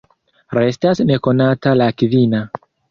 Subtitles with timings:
[0.57, 2.45] Restas nekonata la kvina.